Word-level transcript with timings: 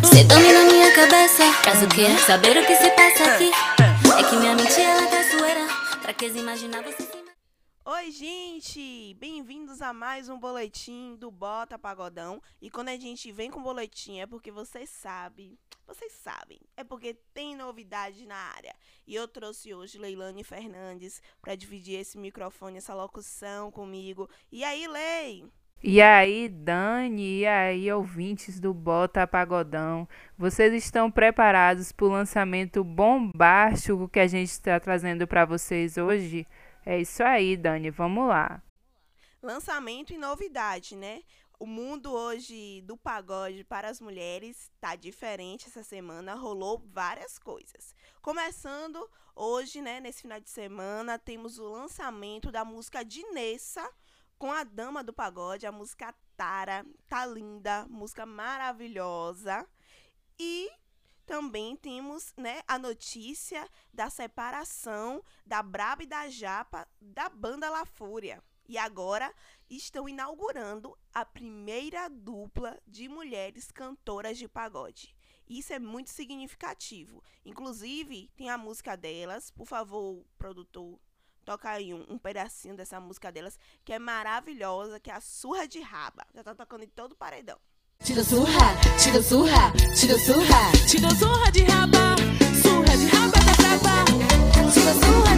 Você 0.00 0.22
domina 0.22 0.60
minha 0.70 0.94
cabeça. 0.94 1.52
Faz 1.64 1.82
o 1.82 1.88
quê? 1.88 2.06
Saber 2.24 2.56
o 2.56 2.64
que 2.64 2.76
se 2.76 2.88
passa 2.90 3.24
aqui. 3.24 3.50
É 4.16 4.22
que 4.22 4.36
minha 4.36 4.54
mente 4.54 4.80
ela 4.80 5.02
tá 5.08 5.24
sueira. 5.28 5.66
Pra 6.00 6.12
que 6.12 6.26
imaginar 6.26 6.80
você 6.84 7.25
Oi, 7.88 8.10
gente! 8.10 9.14
Bem-vindos 9.14 9.80
a 9.80 9.92
mais 9.92 10.28
um 10.28 10.36
boletim 10.40 11.14
do 11.14 11.30
Bota 11.30 11.78
Pagodão. 11.78 12.42
E 12.60 12.68
quando 12.68 12.88
a 12.88 12.96
gente 12.96 13.30
vem 13.30 13.48
com 13.48 13.62
boletim 13.62 14.18
é 14.18 14.26
porque 14.26 14.50
vocês 14.50 14.90
sabem, 14.90 15.56
vocês 15.86 16.10
sabem, 16.14 16.58
é 16.76 16.82
porque 16.82 17.14
tem 17.32 17.54
novidade 17.54 18.26
na 18.26 18.34
área. 18.34 18.74
E 19.06 19.14
eu 19.14 19.28
trouxe 19.28 19.72
hoje 19.72 19.98
Leilane 19.98 20.42
Fernandes 20.42 21.22
para 21.40 21.54
dividir 21.54 22.00
esse 22.00 22.18
microfone, 22.18 22.78
essa 22.78 22.92
locução 22.92 23.70
comigo. 23.70 24.28
E 24.50 24.64
aí, 24.64 24.88
Lei? 24.88 25.44
E 25.80 26.02
aí, 26.02 26.48
Dani, 26.48 27.38
e 27.38 27.46
aí, 27.46 27.92
ouvintes 27.92 28.58
do 28.58 28.74
Bota 28.74 29.24
Pagodão, 29.28 30.08
vocês 30.36 30.74
estão 30.74 31.08
preparados 31.08 31.92
para 31.92 32.06
o 32.06 32.10
lançamento 32.10 32.82
bombástico 32.82 34.08
que 34.08 34.18
a 34.18 34.26
gente 34.26 34.50
está 34.50 34.80
trazendo 34.80 35.24
para 35.24 35.44
vocês 35.44 35.96
hoje? 35.96 36.44
É 36.88 37.00
isso 37.00 37.20
aí, 37.24 37.56
Dani, 37.56 37.90
vamos 37.90 38.28
lá. 38.28 38.62
Lançamento 39.42 40.12
e 40.12 40.16
novidade, 40.16 40.94
né? 40.94 41.24
O 41.58 41.66
mundo 41.66 42.12
hoje 42.12 42.80
do 42.82 42.96
pagode 42.96 43.64
para 43.64 43.88
as 43.88 44.00
mulheres 44.00 44.70
tá 44.80 44.94
diferente 44.94 45.66
essa 45.66 45.82
semana, 45.82 46.34
rolou 46.34 46.78
várias 46.78 47.40
coisas. 47.40 47.92
Começando 48.22 49.10
hoje, 49.34 49.82
né, 49.82 49.98
nesse 49.98 50.22
final 50.22 50.38
de 50.38 50.48
semana, 50.48 51.18
temos 51.18 51.58
o 51.58 51.68
lançamento 51.68 52.52
da 52.52 52.64
música 52.64 53.04
de 53.04 53.20
Nessa 53.32 53.90
com 54.38 54.52
a 54.52 54.62
dama 54.62 55.02
do 55.02 55.12
pagode, 55.12 55.66
a 55.66 55.72
música 55.72 56.14
Tara, 56.36 56.86
tá 57.08 57.26
linda, 57.26 57.84
música 57.88 58.24
maravilhosa. 58.24 59.66
E 60.38 60.70
também 61.26 61.76
temos 61.76 62.32
né, 62.36 62.62
a 62.66 62.78
notícia 62.78 63.68
da 63.92 64.08
separação 64.08 65.22
da 65.44 65.62
Braba 65.62 66.04
e 66.04 66.06
da 66.06 66.28
Japa 66.28 66.88
da 67.00 67.28
banda 67.28 67.68
La 67.68 67.84
Fúria. 67.84 68.42
E 68.68 68.78
agora 68.78 69.32
estão 69.68 70.08
inaugurando 70.08 70.96
a 71.12 71.24
primeira 71.24 72.08
dupla 72.08 72.80
de 72.86 73.08
mulheres 73.08 73.70
cantoras 73.70 74.38
de 74.38 74.48
pagode. 74.48 75.14
Isso 75.48 75.72
é 75.72 75.78
muito 75.78 76.10
significativo. 76.10 77.22
Inclusive, 77.44 78.28
tem 78.36 78.50
a 78.50 78.58
música 78.58 78.96
delas. 78.96 79.50
Por 79.50 79.66
favor, 79.66 80.24
produtor, 80.36 80.98
toca 81.44 81.70
aí 81.70 81.94
um, 81.94 82.04
um, 82.08 82.18
pedacinho 82.18 82.76
dessa 82.76 82.98
música 82.98 83.30
delas, 83.30 83.56
que 83.84 83.92
é 83.92 83.98
maravilhosa, 83.98 84.98
que 84.98 85.10
é 85.10 85.14
a 85.14 85.20
Surra 85.20 85.68
de 85.68 85.80
Raba. 85.80 86.26
Já 86.34 86.42
tá 86.42 86.54
tocando 86.54 86.82
em 86.82 86.88
todo 86.88 87.12
o 87.12 87.16
paredão. 87.16 87.60
Tira 88.04 88.22
surra, 88.22 88.76
tira 88.98 89.22
surra, 89.22 89.72
tira 89.94 90.18
surra, 90.18 90.72
tira 90.86 91.10
surra 91.10 91.50
de 91.50 91.64
raba, 91.64 92.16
surra 92.62 92.96
de 92.96 93.06
raba 93.06 93.38
da 93.40 93.54
braba. 93.60 94.04
Tira 94.72 94.94
surra 94.94 95.35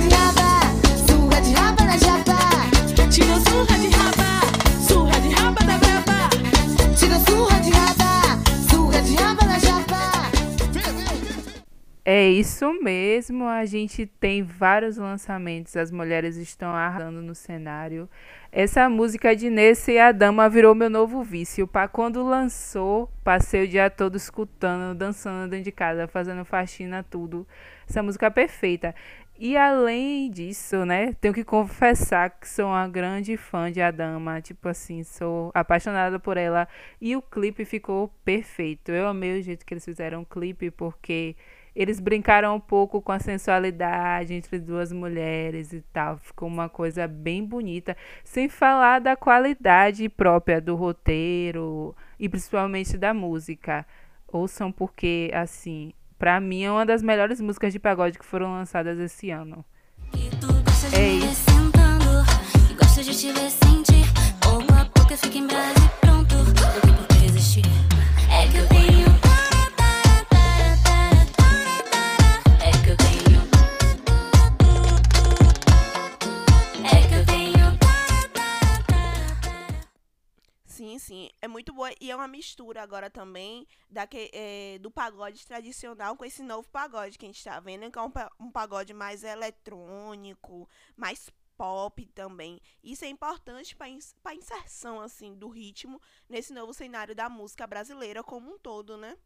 isso 12.48 12.72
mesmo, 12.82 13.46
a 13.46 13.66
gente 13.66 14.06
tem 14.06 14.42
vários 14.42 14.96
lançamentos, 14.96 15.76
as 15.76 15.90
mulheres 15.90 16.36
estão 16.36 16.70
arrasando 16.70 17.20
no 17.20 17.34
cenário. 17.34 18.08
Essa 18.50 18.88
música 18.88 19.36
de 19.36 19.50
Nesse 19.50 19.92
e 19.92 19.98
a 19.98 20.12
Dama 20.12 20.48
virou 20.48 20.74
meu 20.74 20.88
novo 20.88 21.22
vício. 21.22 21.66
Para 21.68 21.86
quando 21.86 22.24
lançou, 22.24 23.10
passei 23.22 23.64
o 23.64 23.68
dia 23.68 23.90
todo 23.90 24.16
escutando, 24.16 24.96
dançando 24.96 25.50
dentro 25.50 25.64
de 25.66 25.72
casa, 25.72 26.08
fazendo 26.08 26.42
faxina, 26.42 27.04
tudo. 27.04 27.46
Essa 27.86 28.02
música 28.02 28.26
é 28.26 28.30
perfeita. 28.30 28.94
E 29.38 29.54
além 29.54 30.30
disso, 30.30 30.86
né, 30.86 31.12
tenho 31.20 31.34
que 31.34 31.44
confessar 31.44 32.30
que 32.30 32.48
sou 32.48 32.66
uma 32.66 32.88
grande 32.88 33.36
fã 33.36 33.70
de 33.70 33.82
Adama, 33.82 34.40
tipo 34.40 34.68
assim, 34.68 35.04
sou 35.04 35.50
apaixonada 35.54 36.18
por 36.18 36.38
ela 36.38 36.66
e 37.00 37.14
o 37.14 37.20
clipe 37.20 37.64
ficou 37.66 38.08
perfeito. 38.24 38.90
Eu 38.90 39.06
amei 39.06 39.38
o 39.38 39.42
jeito 39.42 39.66
que 39.66 39.74
eles 39.74 39.84
fizeram 39.84 40.22
o 40.22 40.26
clipe 40.26 40.70
porque 40.70 41.36
eles 41.78 42.00
brincaram 42.00 42.56
um 42.56 42.60
pouco 42.60 43.00
com 43.00 43.12
a 43.12 43.20
sensualidade 43.20 44.34
entre 44.34 44.58
duas 44.58 44.92
mulheres 44.92 45.72
e 45.72 45.80
tal. 45.92 46.18
Ficou 46.18 46.48
uma 46.48 46.68
coisa 46.68 47.06
bem 47.06 47.44
bonita, 47.44 47.96
sem 48.24 48.48
falar 48.48 48.98
da 48.98 49.14
qualidade 49.14 50.08
própria 50.08 50.60
do 50.60 50.74
roteiro 50.74 51.94
e 52.18 52.28
principalmente 52.28 52.98
da 52.98 53.14
música. 53.14 53.86
Ouçam 54.26 54.72
porque 54.72 55.30
assim, 55.32 55.92
para 56.18 56.40
mim 56.40 56.64
é 56.64 56.72
uma 56.72 56.84
das 56.84 57.00
melhores 57.00 57.40
músicas 57.40 57.72
de 57.72 57.78
pagode 57.78 58.18
que 58.18 58.24
foram 58.24 58.50
lançadas 58.50 58.98
esse 58.98 59.30
ano. 59.30 59.64
É 60.92 61.08
isso. 61.10 61.46
Gosta 62.76 63.04
de 63.04 63.16
te 63.16 63.30
ver 63.30 63.67
mistura 82.28 82.82
agora 82.82 83.10
também 83.10 83.66
da 83.90 84.06
que, 84.06 84.30
é, 84.32 84.78
do 84.78 84.90
pagode 84.90 85.44
tradicional 85.46 86.16
com 86.16 86.24
esse 86.24 86.42
novo 86.42 86.68
pagode 86.68 87.18
que 87.18 87.24
a 87.24 87.28
gente 87.28 87.38
está 87.38 87.58
vendo, 87.58 87.90
que 87.90 87.98
é 87.98 88.02
um, 88.02 88.12
um 88.38 88.50
pagode 88.50 88.94
mais 88.94 89.24
eletrônico, 89.24 90.68
mais 90.96 91.28
pop 91.56 92.06
também. 92.14 92.60
Isso 92.84 93.04
é 93.04 93.08
importante 93.08 93.74
para 93.74 93.88
a 94.30 94.34
inserção 94.34 95.00
assim 95.00 95.34
do 95.34 95.48
ritmo 95.48 96.00
nesse 96.28 96.52
novo 96.52 96.72
cenário 96.72 97.14
da 97.14 97.28
música 97.28 97.66
brasileira 97.66 98.22
como 98.22 98.54
um 98.54 98.58
todo, 98.58 98.96
né? 98.96 99.16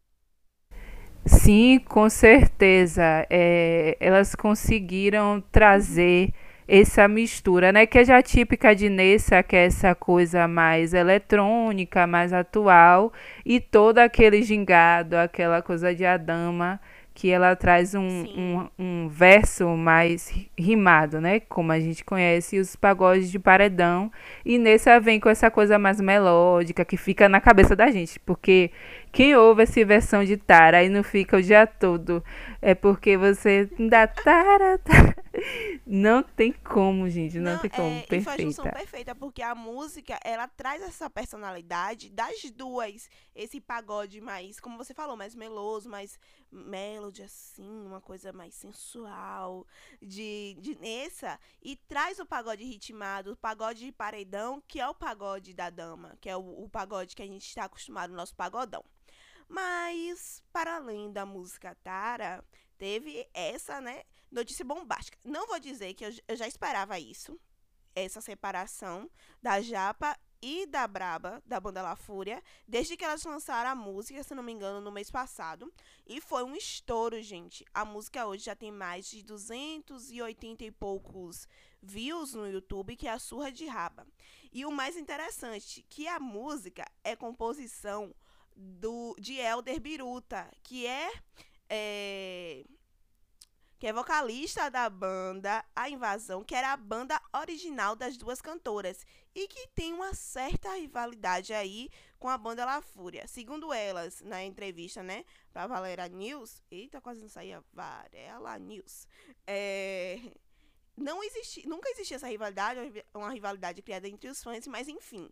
Sim, 1.27 1.79
com 1.79 2.09
certeza. 2.09 3.27
É, 3.31 3.97
elas 4.01 4.34
conseguiram 4.34 5.41
trazer 5.53 6.33
essa 6.81 7.06
mistura, 7.06 7.71
né? 7.71 7.84
Que 7.84 7.99
é 7.99 8.05
já 8.05 8.22
típica 8.22 8.75
de 8.75 8.88
Nessa, 8.88 9.43
que 9.43 9.55
é 9.55 9.66
essa 9.66 9.94
coisa 9.94 10.49
mais 10.49 10.94
eletrônica, 10.94 12.06
mais 12.06 12.33
atual, 12.33 13.12
e 13.44 13.60
todo 13.60 13.99
aquele 13.99 14.43
gingado, 14.43 15.16
aquela 15.16 15.60
coisa 15.60 15.94
de 15.94 16.06
Adama, 16.06 16.81
que 17.15 17.31
ela 17.31 17.55
traz 17.55 17.94
um, 17.94 18.00
um, 18.00 18.69
um, 18.78 19.09
verso 19.09 19.69
mais 19.77 20.33
rimado, 20.59 21.21
né? 21.21 21.41
Como 21.41 21.71
a 21.72 21.78
gente 21.78 22.03
conhece 22.03 22.59
os 22.59 22.75
pagodes 22.75 23.31
de 23.31 23.39
paredão. 23.39 24.10
E 24.43 24.56
Nessa 24.56 24.99
vem 24.99 25.21
com 25.21 25.28
essa 25.28 25.50
coisa 25.50 25.78
mais 25.78 26.00
melódica, 26.00 26.87
que 26.87 26.97
fica 26.97 27.28
na 27.28 27.39
cabeça 27.39 27.77
da 27.77 27.91
gente, 27.91 28.19
porque 28.21 28.71
quem 29.12 29.37
ouve 29.37 29.65
essa 29.65 29.84
versão 29.84 30.25
de 30.25 30.39
Tara 30.39 30.83
e 30.83 30.89
não 30.89 31.03
fica 31.03 31.37
o 31.37 31.43
dia 31.43 31.66
todo 31.66 32.25
é 32.62 32.75
porque 32.75 33.19
você 33.19 33.69
dá 33.78 34.06
Tara, 34.06 34.78
tara. 34.78 35.15
Não 35.86 36.22
tem 36.22 36.53
como, 36.53 37.08
gente, 37.08 37.38
não, 37.38 37.53
não 37.53 37.58
tem 37.60 37.70
como. 37.70 37.88
É, 37.88 38.03
perfeita. 38.03 38.42
E 38.42 38.44
junção 38.44 38.64
perfeita, 38.70 39.14
porque 39.14 39.42
a 39.42 39.54
música, 39.54 40.19
ela 40.25 40.47
traz 40.48 40.82
essa 40.82 41.08
personalidade 41.10 42.10
das 42.10 42.42
duas. 42.50 43.08
Esse 43.34 43.60
pagode 43.60 44.20
mais, 44.20 44.60
como 44.60 44.76
você 44.76 44.94
falou, 44.94 45.16
mais 45.16 45.34
meloso, 45.34 45.88
mais 45.88 46.19
melody, 46.50 47.22
assim, 47.22 47.86
uma 47.86 48.00
coisa 48.00 48.32
mais 48.32 48.54
sensual, 48.54 49.66
de, 50.00 50.56
de 50.60 50.76
Nessa. 50.76 51.38
E 51.62 51.76
traz 51.76 52.19
o 52.19 52.26
pagode 52.26 52.64
ritmado, 52.64 53.33
o 53.33 53.36
pagode 53.36 53.84
de 53.84 53.92
paredão, 53.92 54.62
que 54.66 54.80
é 54.80 54.88
o 54.88 54.95
pagode 54.95 55.54
da 55.54 55.71
dama, 55.71 56.16
que 56.21 56.28
é 56.28 56.36
o, 56.36 56.65
o 56.65 56.68
pagode 56.68 57.16
que 57.16 57.22
a 57.22 57.27
gente 57.27 57.47
está 57.47 57.65
acostumado 57.65 58.10
no 58.10 58.16
nosso 58.16 58.34
pagodão. 58.34 58.84
Mas, 59.48 60.42
para 60.53 60.77
além 60.77 61.12
da 61.12 61.27
música 61.27 61.77
Tara, 61.83 62.42
teve 62.78 63.28
essa, 63.34 63.80
né, 63.80 64.03
notícia 64.33 64.65
bombástica. 64.65 65.19
Não 65.25 65.47
vou 65.47 65.61
dizer 65.61 65.95
que 65.95 66.05
eu, 66.05 66.11
eu 66.27 66.37
já 66.37 66.49
esperava 66.49 66.99
isso, 66.99 67.39
essa 67.95 68.21
separação 68.21 69.11
da 69.41 69.61
Japa 69.61 70.19
e 70.41 70.67
da 70.67 70.89
Braba, 70.89 71.41
da 71.47 71.61
banda 71.61 71.81
La 71.81 71.95
Fúria, 71.95 72.43
desde 72.67 72.97
que 72.97 73.05
elas 73.05 73.23
lançaram 73.23 73.71
a 73.71 73.75
música, 73.77 74.25
se 74.25 74.34
não 74.34 74.43
me 74.43 74.51
engano, 74.51 74.81
no 74.81 74.91
mês 74.91 75.09
passado. 75.09 75.73
E 76.05 76.21
foi 76.21 76.43
um 76.43 76.57
estouro, 76.57 77.23
gente. 77.23 77.65
A 77.73 77.84
música 77.84 78.27
hoje 78.27 78.47
já 78.47 78.57
tem 78.57 78.73
mais 78.73 79.07
de 79.07 79.23
280 79.23 80.65
e 80.65 80.71
poucos 80.73 81.47
views 81.81 82.34
no 82.34 82.49
YouTube, 82.49 82.97
que 82.97 83.07
é 83.07 83.13
a 83.13 83.21
Surra 83.21 83.53
de 83.53 83.67
Raba. 83.67 84.05
E 84.53 84.67
o 84.67 84.73
mais 84.73 84.97
interessante, 84.97 85.87
que 85.89 86.09
a 86.09 86.19
música 86.19 86.84
é 87.05 87.15
composição 87.15 88.13
do, 88.57 89.15
de 89.19 89.34
Elder 89.34 89.81
Biruta, 89.81 90.51
que 90.63 90.87
é, 90.87 91.13
é 91.69 92.65
que 93.83 93.89
é 93.89 93.93
vocalista 93.93 94.71
da 94.71 94.89
banda 94.89 95.65
A 95.75 95.91
Invasão, 95.91 96.45
que 96.45 96.55
era 96.55 96.73
a 96.73 96.77
banda 96.77 97.21
original 97.34 97.97
das 97.97 98.17
duas 98.17 98.41
cantoras 98.41 99.05
e 99.34 99.49
que 99.49 99.67
tem 99.75 99.93
uma 99.93 100.15
certa 100.15 100.73
rivalidade 100.77 101.53
aí 101.53 101.91
com 102.17 102.29
a 102.29 102.39
banda 102.39 102.65
La 102.65 102.81
Fúria. 102.81 103.27
Segundo 103.27 103.73
elas, 103.73 104.21
na 104.21 104.45
entrevista, 104.45 105.03
né, 105.03 105.25
pra 105.53 105.67
Valera 105.67 106.07
News, 106.07 106.63
eita, 106.71 107.01
quase 107.01 107.23
não 107.23 107.29
saía 107.29 107.61
Varela 107.73 108.57
News, 108.57 109.09
é, 109.49 110.31
não 110.97 111.21
existe, 111.25 111.67
nunca 111.67 111.91
existiu 111.91 112.19
essa 112.19 112.29
rivalidade, 112.29 113.05
uma 113.13 113.33
rivalidade 113.33 113.83
criada 113.83 114.07
entre 114.07 114.31
os 114.31 114.45
fãs, 114.45 114.65
mas 114.69 114.87
enfim, 114.87 115.29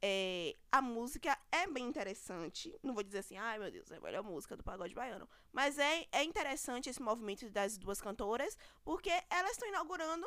é, 0.00 0.54
a 0.70 0.80
música 0.80 1.36
é 1.50 1.66
bem 1.66 1.86
interessante. 1.86 2.78
Não 2.82 2.94
vou 2.94 3.02
dizer 3.02 3.18
assim, 3.18 3.36
ai 3.36 3.58
meu 3.58 3.70
Deus, 3.70 3.90
é 3.90 3.96
a 3.96 4.00
melhor 4.00 4.22
música 4.22 4.56
do 4.56 4.62
pagode 4.62 4.94
baiano. 4.94 5.28
Mas 5.52 5.78
é, 5.78 6.06
é 6.12 6.22
interessante 6.22 6.88
esse 6.88 7.02
movimento 7.02 7.48
das 7.50 7.76
duas 7.76 8.00
cantoras, 8.00 8.56
porque 8.84 9.10
elas 9.30 9.52
estão 9.52 9.68
inaugurando 9.68 10.26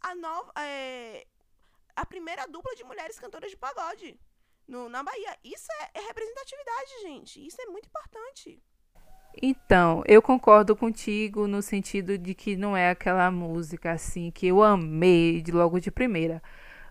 a 0.00 0.14
nova. 0.14 0.52
É, 0.58 1.26
a 1.96 2.04
primeira 2.04 2.46
dupla 2.46 2.74
de 2.74 2.82
mulheres 2.84 3.18
cantoras 3.18 3.50
de 3.50 3.56
pagode 3.56 4.18
no, 4.66 4.88
na 4.88 5.02
Bahia. 5.02 5.38
Isso 5.44 5.68
é, 5.80 5.98
é 5.98 6.06
representatividade, 6.06 7.02
gente. 7.02 7.46
Isso 7.46 7.60
é 7.62 7.66
muito 7.66 7.86
importante. 7.86 8.60
Então, 9.42 10.02
eu 10.06 10.22
concordo 10.22 10.76
contigo 10.76 11.48
no 11.48 11.60
sentido 11.60 12.16
de 12.16 12.34
que 12.34 12.56
não 12.56 12.76
é 12.76 12.90
aquela 12.90 13.30
música 13.30 13.92
assim 13.92 14.30
que 14.30 14.46
eu 14.46 14.62
amei 14.62 15.42
de 15.42 15.50
logo 15.50 15.80
de 15.80 15.90
primeira. 15.90 16.42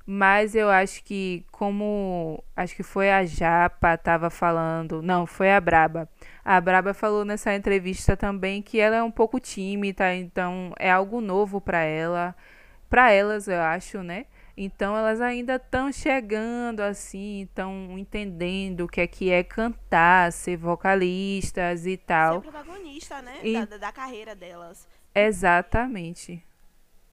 Mas 0.05 0.53
eu 0.53 0.69
acho 0.69 1.01
que 1.03 1.45
como 1.51 2.44
acho 2.55 2.75
que 2.75 2.83
foi 2.83 3.09
a 3.09 3.25
Japa 3.25 3.97
tava 3.97 4.29
falando, 4.29 5.01
não, 5.01 5.25
foi 5.25 5.51
a 5.51 5.61
Braba. 5.61 6.09
A 6.44 6.59
Braba 6.59 6.94
falou 6.94 7.23
nessa 7.23 7.55
entrevista 7.55 8.17
também 8.17 8.61
que 8.61 8.79
ela 8.79 8.97
é 8.97 9.03
um 9.03 9.11
pouco 9.11 9.39
tímida, 9.39 10.13
então 10.13 10.73
é 10.77 10.91
algo 10.91 11.21
novo 11.21 11.61
para 11.61 11.79
ela, 11.83 12.35
para 12.89 13.11
elas, 13.11 13.47
eu 13.47 13.61
acho, 13.61 14.03
né? 14.03 14.25
Então 14.57 14.95
elas 14.95 15.19
ainda 15.21 15.55
estão 15.55 15.91
chegando 15.91 16.81
assim, 16.81 17.44
estão 17.44 17.97
entendendo 17.97 18.81
o 18.81 18.88
que 18.88 19.01
é 19.01 19.07
que 19.07 19.31
é 19.31 19.41
cantar, 19.41 20.31
ser 20.33 20.57
vocalistas 20.57 21.88
e 21.88 21.95
tal. 21.97 22.35
Ser 22.44 22.51
protagonista, 22.51 23.21
né? 23.21 23.38
E- 23.41 23.65
Da, 23.65 23.77
da 23.77 23.91
carreira 23.91 24.35
delas. 24.35 24.88
Exatamente. 25.15 26.44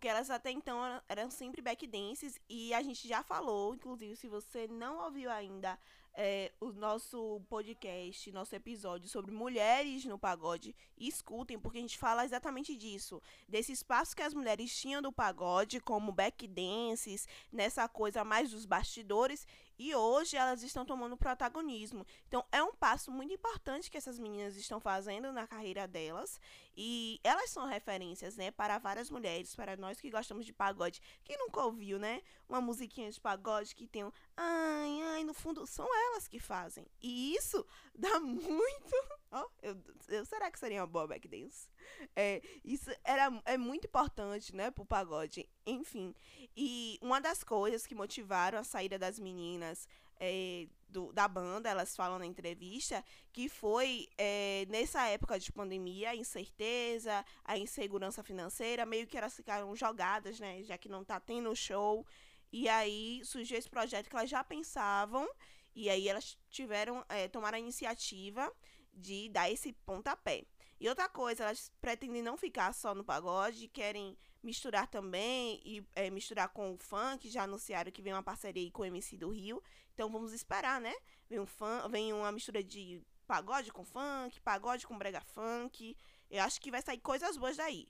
Porque 0.00 0.08
elas 0.08 0.30
até 0.30 0.50
então 0.50 0.80
eram- 1.10 1.30
sempre 1.30 1.60
backdances 1.60 2.40
e 2.48 2.72
a 2.72 2.80
gente 2.82 3.06
já 3.06 3.22
falou, 3.22 3.74
inclusive, 3.74 4.16
se 4.16 4.28
você 4.28 4.66
não 4.66 5.04
ouviu 5.04 5.30
ainda 5.30 5.78
é, 6.14 6.52
o 6.60 6.72
nosso 6.72 7.40
podcast, 7.48 8.30
nosso 8.32 8.54
episódio 8.54 9.08
sobre 9.08 9.32
mulheres 9.32 10.04
no 10.04 10.18
pagode, 10.18 10.74
escutem, 10.98 11.58
porque 11.58 11.78
a 11.78 11.80
gente 11.80 11.98
fala 11.98 12.24
exatamente 12.24 12.76
disso. 12.76 13.22
Desse 13.48 13.72
espaço 13.72 14.14
que 14.14 14.22
as 14.22 14.34
mulheres 14.34 14.74
tinham 14.74 15.00
do 15.00 15.12
pagode, 15.12 15.80
como 15.80 16.12
backdances, 16.12 17.26
nessa 17.52 17.88
coisa 17.88 18.24
mais 18.24 18.50
dos 18.50 18.66
bastidores, 18.66 19.46
e 19.78 19.94
hoje 19.94 20.36
elas 20.36 20.62
estão 20.62 20.84
tomando 20.84 21.16
protagonismo. 21.16 22.06
Então 22.28 22.44
é 22.52 22.62
um 22.62 22.74
passo 22.74 23.10
muito 23.10 23.32
importante 23.32 23.90
que 23.90 23.96
essas 23.96 24.18
meninas 24.18 24.54
estão 24.54 24.78
fazendo 24.78 25.32
na 25.32 25.46
carreira 25.46 25.88
delas. 25.88 26.38
E 26.76 27.18
elas 27.24 27.48
são 27.48 27.66
referências, 27.66 28.36
né, 28.36 28.50
para 28.50 28.78
várias 28.78 29.10
mulheres, 29.10 29.54
para 29.54 29.78
nós 29.78 29.98
que 29.98 30.10
gostamos 30.10 30.44
de 30.44 30.52
pagode. 30.52 31.00
Quem 31.24 31.38
nunca 31.38 31.62
ouviu, 31.62 31.98
né, 31.98 32.22
uma 32.46 32.60
musiquinha 32.60 33.10
de 33.10 33.18
pagode 33.18 33.74
que 33.74 33.86
tem 33.86 34.04
um 34.04 34.12
ai, 34.36 35.00
ai, 35.14 35.24
no 35.24 35.32
fundo 35.32 35.66
são 35.66 35.86
elas 36.00 36.26
que 36.28 36.38
fazem. 36.40 36.86
E 37.00 37.34
isso 37.34 37.64
dá 37.94 38.18
muito, 38.20 38.92
ó, 39.30 39.46
eu, 39.62 39.76
eu 40.08 40.24
será 40.24 40.50
que 40.50 40.58
seria 40.58 40.80
uma 40.80 40.86
boa 40.86 41.06
backdance? 41.06 41.68
É, 42.16 42.42
isso 42.64 42.90
era 43.04 43.30
é 43.44 43.56
muito 43.56 43.86
importante, 43.86 44.54
né, 44.54 44.70
pro 44.70 44.84
pagode. 44.84 45.48
Enfim, 45.66 46.14
e 46.56 46.98
uma 47.02 47.20
das 47.20 47.44
coisas 47.44 47.86
que 47.86 47.94
motivaram 47.94 48.58
a 48.58 48.64
saída 48.64 48.98
das 48.98 49.18
meninas 49.18 49.86
é, 50.22 50.66
do- 50.88 51.12
da 51.12 51.26
banda, 51.26 51.68
elas 51.70 51.96
falam 51.96 52.18
na 52.18 52.26
entrevista, 52.26 53.02
que 53.32 53.48
foi 53.48 54.06
é, 54.18 54.66
nessa 54.68 55.06
época 55.06 55.38
de 55.38 55.50
pandemia, 55.52 56.10
a 56.10 56.16
incerteza, 56.16 57.24
a 57.44 57.56
insegurança 57.58 58.22
financeira, 58.22 58.84
meio 58.84 59.06
que 59.06 59.16
elas 59.16 59.34
ficaram 59.34 59.74
jogadas, 59.74 60.38
né? 60.38 60.62
Já 60.62 60.76
que 60.76 60.88
não 60.88 61.04
tá 61.04 61.18
tendo 61.20 61.54
show. 61.56 62.06
E 62.52 62.68
aí 62.68 63.20
surgiu 63.24 63.56
esse 63.58 63.70
projeto 63.70 64.08
que 64.10 64.16
elas 64.16 64.28
já 64.28 64.42
pensavam, 64.42 65.26
e 65.74 65.88
aí 65.88 66.08
elas 66.08 66.38
tiveram, 66.48 67.04
é, 67.08 67.28
tomaram 67.28 67.56
a 67.56 67.60
iniciativa 67.60 68.52
de 68.92 69.28
dar 69.28 69.50
esse 69.50 69.72
pontapé. 69.72 70.44
E 70.80 70.88
outra 70.88 71.08
coisa, 71.08 71.44
elas 71.44 71.70
pretendem 71.80 72.22
não 72.22 72.38
ficar 72.38 72.72
só 72.72 72.94
no 72.94 73.04
pagode, 73.04 73.68
querem 73.68 74.16
misturar 74.42 74.86
também 74.86 75.60
e 75.62 75.86
é, 75.94 76.08
misturar 76.08 76.48
com 76.48 76.72
o 76.72 76.78
funk. 76.78 77.28
Já 77.28 77.42
anunciaram 77.42 77.92
que 77.92 78.00
vem 78.00 78.14
uma 78.14 78.22
parceria 78.22 78.62
aí 78.62 78.70
com 78.70 78.82
o 78.82 78.86
MC 78.86 79.16
do 79.18 79.28
Rio. 79.28 79.62
Então 79.92 80.10
vamos 80.10 80.32
esperar, 80.32 80.80
né? 80.80 80.94
Vem, 81.28 81.38
um 81.38 81.46
fun, 81.46 81.86
vem 81.90 82.12
uma 82.14 82.32
mistura 82.32 82.64
de 82.64 83.02
pagode 83.26 83.70
com 83.70 83.84
funk, 83.84 84.40
pagode 84.40 84.86
com 84.86 84.96
brega 84.96 85.20
funk. 85.20 85.94
Eu 86.30 86.42
acho 86.42 86.58
que 86.60 86.70
vai 86.70 86.80
sair 86.80 86.98
coisas 86.98 87.36
boas 87.36 87.58
daí. 87.58 87.86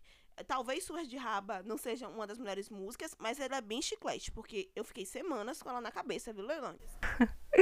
Talvez 0.46 0.84
Surra 0.84 1.04
de 1.04 1.16
Raba 1.16 1.62
não 1.62 1.76
seja 1.76 2.08
uma 2.08 2.26
das 2.26 2.38
melhores 2.38 2.68
músicas, 2.68 3.14
mas 3.18 3.38
ela 3.38 3.56
é 3.56 3.60
bem 3.60 3.80
chiclete, 3.80 4.32
porque 4.32 4.70
eu 4.74 4.84
fiquei 4.84 5.04
semanas 5.06 5.62
com 5.62 5.68
ela 5.68 5.80
na 5.80 5.92
cabeça, 5.92 6.32
viu, 6.32 6.44
Leilândia? 6.44 6.88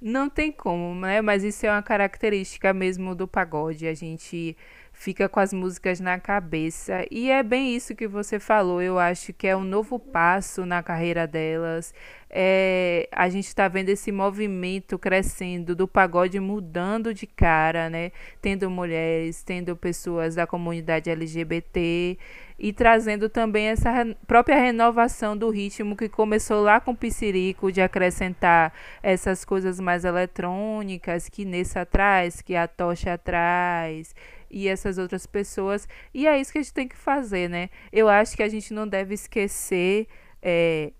Não 0.00 0.28
tem 0.28 0.50
como, 0.50 0.94
né? 0.94 1.20
Mas 1.20 1.44
isso 1.44 1.66
é 1.66 1.70
uma 1.70 1.82
característica 1.82 2.72
mesmo 2.72 3.14
do 3.14 3.26
pagode. 3.28 3.86
A 3.86 3.94
gente 3.94 4.56
fica 4.92 5.28
com 5.28 5.40
as 5.40 5.52
músicas 5.52 6.00
na 6.00 6.18
cabeça. 6.18 7.04
E 7.10 7.30
é 7.30 7.42
bem 7.42 7.74
isso 7.74 7.94
que 7.94 8.06
você 8.06 8.38
falou. 8.38 8.82
Eu 8.82 8.98
acho 8.98 9.32
que 9.32 9.46
é 9.46 9.56
um 9.56 9.64
novo 9.64 9.98
passo 9.98 10.66
na 10.66 10.82
carreira 10.82 11.26
delas. 11.26 11.94
É, 12.34 13.08
a 13.12 13.28
gente 13.28 13.46
está 13.46 13.68
vendo 13.68 13.90
esse 13.90 14.10
movimento 14.10 14.98
crescendo 14.98 15.74
do 15.76 15.86
pagode 15.86 16.38
mudando 16.40 17.12
de 17.12 17.26
cara, 17.26 17.90
né? 17.90 18.10
Tendo 18.40 18.70
mulheres, 18.70 19.42
tendo 19.42 19.76
pessoas 19.76 20.34
da 20.34 20.46
comunidade 20.46 21.10
LGBT 21.10 22.18
e 22.58 22.72
trazendo 22.72 23.28
também 23.28 23.66
essa 23.66 23.90
re- 23.90 24.16
própria 24.26 24.56
renovação 24.56 25.36
do 25.36 25.50
ritmo 25.50 25.96
que 25.96 26.08
começou 26.08 26.62
lá 26.62 26.80
com 26.80 26.92
o 26.92 26.96
Piscirico, 26.96 27.72
de 27.72 27.82
acrescentar 27.82 28.72
essas 29.02 29.44
coisas 29.44 29.80
mais 29.82 30.04
eletrônicas 30.04 31.28
que 31.28 31.44
Nessa 31.44 31.84
traz, 31.84 32.40
que 32.40 32.54
a 32.54 32.66
Tocha 32.66 33.18
traz 33.18 34.14
e 34.50 34.68
essas 34.68 34.98
outras 34.98 35.26
pessoas. 35.26 35.88
E 36.14 36.26
é 36.26 36.40
isso 36.40 36.52
que 36.52 36.58
a 36.58 36.62
gente 36.62 36.74
tem 36.74 36.88
que 36.88 36.96
fazer, 36.96 37.48
né? 37.48 37.70
Eu 37.90 38.08
acho 38.08 38.36
que 38.36 38.42
a 38.42 38.48
gente 38.48 38.72
não 38.72 38.86
deve 38.86 39.14
esquecer. 39.14 40.06
é, 40.40 40.92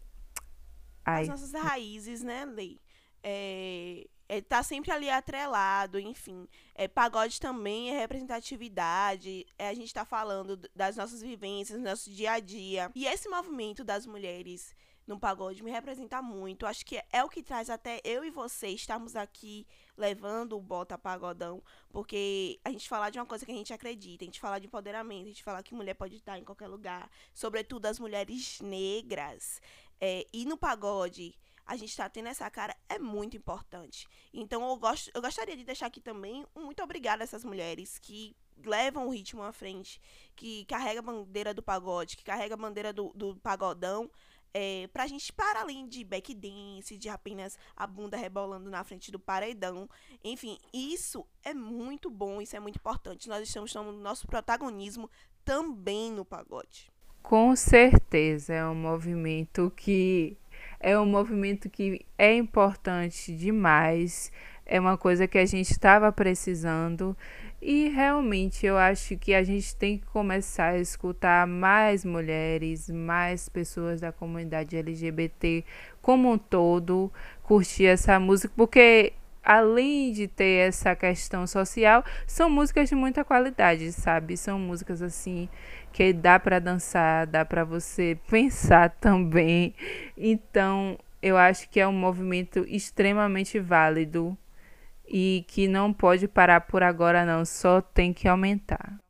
As 1.04 1.28
nossas 1.28 1.52
raízes, 1.52 2.22
né, 2.22 2.44
Lei? 2.44 2.80
É, 3.22 4.06
é, 4.28 4.40
tá 4.40 4.62
sempre 4.62 4.90
ali 4.90 5.10
atrelado, 5.10 5.98
enfim. 6.00 6.48
É, 6.74 6.88
pagode 6.88 7.38
também 7.38 7.90
é 7.90 8.00
representatividade. 8.00 9.46
É, 9.58 9.68
a 9.68 9.74
gente 9.74 9.92
tá 9.92 10.06
falando 10.06 10.56
das 10.74 10.96
nossas 10.96 11.20
vivências, 11.20 11.78
do 11.78 11.84
nosso 11.84 12.10
dia 12.10 12.32
a 12.32 12.40
dia. 12.40 12.90
E 12.94 13.04
esse 13.04 13.28
movimento 13.28 13.84
das 13.84 14.06
mulheres 14.06 14.74
no 15.06 15.18
pagode 15.18 15.62
me 15.62 15.70
representa 15.70 16.22
muito. 16.22 16.66
Acho 16.66 16.84
que 16.84 17.00
é 17.10 17.24
o 17.24 17.28
que 17.28 17.42
traz 17.42 17.68
até 17.68 18.00
eu 18.04 18.24
e 18.24 18.30
você 18.30 18.68
estarmos 18.68 19.16
aqui 19.16 19.66
levando 19.96 20.56
o 20.56 20.60
Bota 20.60 20.96
Pagodão. 20.96 21.62
Porque 21.90 22.60
a 22.64 22.70
gente 22.70 22.88
falar 22.88 23.10
de 23.10 23.18
uma 23.18 23.26
coisa 23.26 23.44
que 23.44 23.52
a 23.52 23.54
gente 23.54 23.72
acredita, 23.72 24.24
a 24.24 24.26
gente 24.26 24.40
falar 24.40 24.58
de 24.58 24.66
empoderamento, 24.66 25.24
a 25.24 25.28
gente 25.28 25.42
falar 25.42 25.62
que 25.62 25.74
mulher 25.74 25.94
pode 25.94 26.16
estar 26.16 26.38
em 26.38 26.44
qualquer 26.44 26.68
lugar. 26.68 27.10
Sobretudo 27.34 27.86
as 27.86 27.98
mulheres 27.98 28.60
negras. 28.60 29.60
É, 30.00 30.26
e 30.32 30.44
no 30.44 30.56
pagode, 30.56 31.38
a 31.66 31.76
gente 31.76 31.96
tá 31.96 32.08
tendo 32.08 32.28
essa 32.28 32.48
cara 32.50 32.76
é 32.88 32.98
muito 32.98 33.36
importante. 33.36 34.08
Então 34.32 34.68
eu, 34.68 34.76
gosto, 34.76 35.10
eu 35.14 35.22
gostaria 35.22 35.56
de 35.56 35.64
deixar 35.64 35.86
aqui 35.86 36.00
também 36.00 36.44
um 36.54 36.64
muito 36.64 36.82
obrigada 36.82 37.22
a 37.22 37.24
essas 37.24 37.44
mulheres 37.44 37.98
que 37.98 38.36
levam 38.64 39.06
o 39.06 39.10
ritmo 39.10 39.42
à 39.42 39.52
frente, 39.52 40.00
que 40.36 40.64
carrega 40.66 41.00
a 41.00 41.02
bandeira 41.02 41.54
do 41.54 41.62
pagode, 41.62 42.16
que 42.16 42.24
carrega 42.24 42.54
a 42.54 42.58
bandeira 42.58 42.92
do, 42.92 43.12
do 43.14 43.36
pagodão. 43.36 44.10
É, 44.54 44.86
pra 44.92 45.06
gente, 45.06 45.32
para 45.32 45.60
além 45.60 45.88
de 45.88 46.04
backdance, 46.04 46.98
de 46.98 47.08
apenas 47.08 47.56
a 47.74 47.86
bunda 47.86 48.16
rebolando 48.16 48.68
na 48.68 48.84
frente 48.84 49.10
do 49.10 49.18
paredão. 49.18 49.88
Enfim, 50.22 50.58
isso 50.72 51.26
é 51.42 51.54
muito 51.54 52.10
bom, 52.10 52.40
isso 52.40 52.54
é 52.54 52.60
muito 52.60 52.76
importante. 52.76 53.28
Nós 53.28 53.42
estamos 53.46 53.72
tomando 53.72 53.98
nosso 53.98 54.26
protagonismo 54.26 55.10
também 55.44 56.12
no 56.12 56.24
pagode. 56.24 56.90
Com 57.22 57.54
certeza 57.56 58.52
é 58.52 58.66
um 58.66 58.74
movimento 58.74 59.72
que 59.76 60.36
é 60.78 60.98
um 60.98 61.06
movimento 61.06 61.70
que 61.70 62.04
é 62.18 62.34
importante 62.34 63.34
demais. 63.34 64.32
É 64.66 64.78
uma 64.80 64.98
coisa 64.98 65.26
que 65.26 65.38
a 65.38 65.44
gente 65.44 65.70
estava 65.70 66.12
precisando 66.12 67.16
e 67.64 67.88
realmente 67.88 68.66
eu 68.66 68.76
acho 68.76 69.16
que 69.16 69.32
a 69.32 69.44
gente 69.44 69.76
tem 69.76 69.96
que 69.96 70.06
começar 70.06 70.70
a 70.70 70.78
escutar 70.78 71.46
mais 71.46 72.04
mulheres, 72.04 72.90
mais 72.90 73.48
pessoas 73.48 74.00
da 74.00 74.10
comunidade 74.10 74.76
LGBT 74.76 75.64
como 76.02 76.32
um 76.32 76.36
todo, 76.36 77.12
curtir 77.44 77.86
essa 77.86 78.18
música, 78.18 78.52
porque 78.56 79.12
além 79.44 80.10
de 80.12 80.26
ter 80.26 80.68
essa 80.68 80.96
questão 80.96 81.46
social, 81.46 82.04
são 82.26 82.50
músicas 82.50 82.88
de 82.88 82.96
muita 82.96 83.24
qualidade, 83.24 83.92
sabe? 83.92 84.36
São 84.36 84.58
músicas 84.58 85.00
assim 85.00 85.48
que 85.92 86.12
dá 86.12 86.40
para 86.40 86.58
dançar, 86.58 87.28
dá 87.28 87.44
para 87.44 87.62
você 87.62 88.18
pensar 88.28 88.90
também. 88.90 89.72
Então, 90.18 90.98
eu 91.22 91.36
acho 91.36 91.70
que 91.70 91.78
é 91.78 91.86
um 91.86 91.92
movimento 91.92 92.66
extremamente 92.68 93.60
válido 93.60 94.36
e 95.06 95.44
que 95.48 95.68
não 95.68 95.92
pode 95.92 96.28
parar 96.28 96.62
por 96.62 96.82
agora 96.82 97.24
não, 97.24 97.44
só 97.44 97.80
tem 97.80 98.12
que 98.12 98.28
aumentar. 98.28 99.00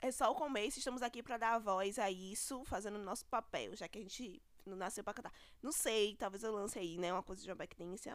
É 0.00 0.10
só 0.10 0.30
o 0.30 0.34
começo, 0.34 0.78
estamos 0.78 1.02
aqui 1.02 1.22
para 1.22 1.38
dar 1.38 1.58
voz 1.58 1.98
a 1.98 2.10
isso, 2.10 2.64
fazendo 2.64 2.96
o 2.96 3.02
nosso 3.02 3.26
papel, 3.26 3.74
já 3.74 3.88
que 3.88 3.98
a 3.98 4.02
gente 4.02 4.42
não 4.64 4.76
nasceu 4.76 5.02
para 5.02 5.14
cantar. 5.14 5.32
Não 5.62 5.72
sei, 5.72 6.14
talvez 6.16 6.42
eu 6.42 6.52
lance 6.52 6.78
aí, 6.78 6.98
né, 6.98 7.12
uma 7.12 7.22
coisa 7.22 7.42
de 7.42 7.54
backdance. 7.54 8.08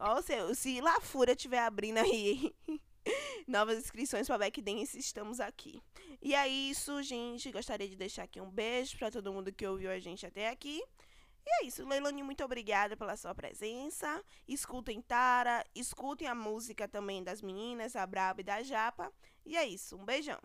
Ó, 0.00 0.22
se, 0.22 0.54
se 0.54 0.80
La 0.80 1.00
Fúria 1.00 1.32
estiver 1.32 1.60
abrindo 1.60 1.98
aí 1.98 2.54
novas 3.46 3.78
inscrições 3.78 4.26
para 4.26 4.38
backdance, 4.38 4.98
estamos 4.98 5.40
aqui. 5.40 5.82
E 6.22 6.34
é 6.34 6.46
isso, 6.48 7.02
gente. 7.02 7.50
Gostaria 7.50 7.88
de 7.88 7.96
deixar 7.96 8.24
aqui 8.24 8.40
um 8.40 8.50
beijo 8.50 8.96
para 8.98 9.10
todo 9.10 9.32
mundo 9.32 9.52
que 9.52 9.66
ouviu 9.66 9.90
a 9.90 9.98
gente 9.98 10.26
até 10.26 10.48
aqui. 10.48 10.82
E 11.50 11.64
é 11.64 11.66
isso, 11.66 11.88
Leilani, 11.88 12.22
muito 12.22 12.44
obrigada 12.44 12.94
pela 12.94 13.16
sua 13.16 13.34
presença. 13.34 14.22
Escutem 14.46 15.00
Tara, 15.00 15.64
escutem 15.74 16.28
a 16.28 16.34
música 16.34 16.86
também 16.86 17.24
das 17.24 17.40
meninas, 17.40 17.96
a 17.96 18.06
Braba 18.06 18.42
e 18.42 18.44
da 18.44 18.62
Japa. 18.62 19.10
E 19.46 19.56
é 19.56 19.66
isso, 19.66 19.96
um 19.96 20.04
beijão. 20.04 20.38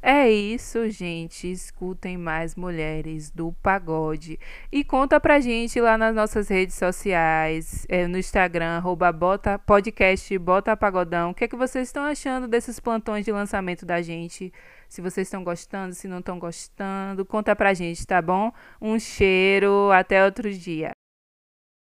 É 0.00 0.30
isso, 0.30 0.88
gente. 0.90 1.50
Escutem 1.50 2.16
mais 2.16 2.54
mulheres 2.54 3.30
do 3.30 3.52
pagode. 3.62 4.38
E 4.72 4.82
conta 4.82 5.20
pra 5.20 5.40
gente 5.40 5.78
lá 5.78 5.98
nas 5.98 6.14
nossas 6.14 6.48
redes 6.48 6.76
sociais, 6.76 7.86
é, 7.88 8.06
no 8.06 8.16
Instagram, 8.16 8.78
arroba 8.78 9.12
bota, 9.12 9.58
podcast 9.58 10.38
Bota 10.38 10.74
Pagodão. 10.74 11.30
O 11.30 11.34
que, 11.34 11.44
é 11.44 11.48
que 11.48 11.56
vocês 11.56 11.88
estão 11.88 12.02
achando 12.04 12.48
desses 12.48 12.80
plantões 12.80 13.26
de 13.26 13.32
lançamento 13.32 13.84
da 13.84 14.00
gente? 14.00 14.50
Se 14.94 15.00
vocês 15.02 15.26
estão 15.26 15.42
gostando, 15.42 15.92
se 15.92 16.06
não 16.06 16.20
estão 16.20 16.38
gostando, 16.38 17.26
conta 17.26 17.56
pra 17.56 17.74
gente, 17.74 18.06
tá 18.06 18.22
bom? 18.22 18.52
Um 18.80 18.96
cheiro, 18.96 19.90
até 19.90 20.24
outro 20.24 20.48
dia. 20.52 20.93